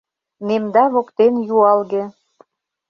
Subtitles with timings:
[0.47, 2.01] Немда воктен юалге.